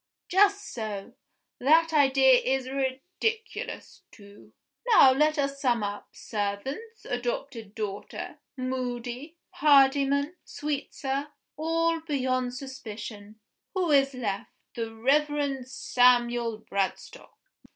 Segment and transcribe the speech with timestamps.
[0.29, 1.13] Just so!
[1.59, 4.51] That idea is ridiculous, too.
[4.87, 6.07] Now let us sum up.
[6.11, 13.41] Servants, adopted daughter, Moody, Hardyman, Sweetsir all beyond suspicion.
[13.75, 14.49] Who is left?
[14.73, 17.35] The Reverend Samuel Bradstock."